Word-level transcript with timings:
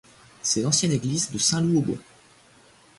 C'est 0.41 0.63
l'ancienne 0.63 0.93
église 0.93 1.29
de 1.29 1.37
Saint-Loup-aux-Bois. 1.37 1.99